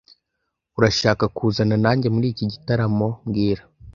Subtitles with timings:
[0.77, 3.63] Urashaka kuzana nanjye muri iki gitaramo mbwira